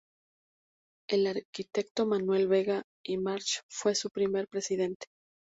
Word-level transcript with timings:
El 1.07 1.27
arquitecto 1.27 2.07
Manuel 2.07 2.47
Vega 2.47 2.81
i 3.05 3.17
March 3.19 3.59
fue 3.69 3.93
su 3.93 4.09
primer 4.09 4.47
presidente. 4.47 5.05